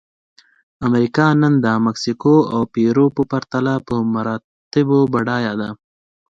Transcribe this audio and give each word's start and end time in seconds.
امریکا 0.87 1.25
نن 1.41 1.53
د 1.65 1.67
مکسیکو 1.85 2.35
او 2.53 2.59
پیرو 2.73 3.05
په 3.15 3.23
پرتله 3.31 3.73
په 3.87 3.95
مراتبو 4.13 4.99
بډایه 5.13 5.53
ده. 5.61 5.69